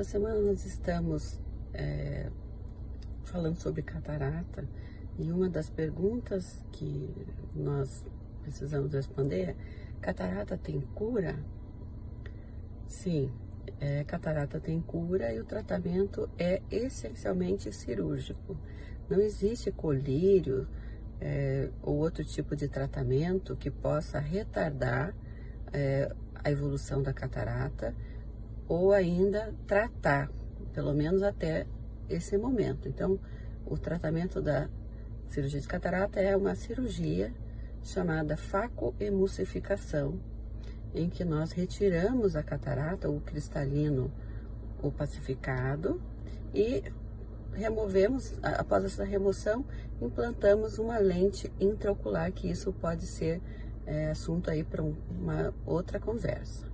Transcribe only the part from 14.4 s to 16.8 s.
tem cura e o tratamento é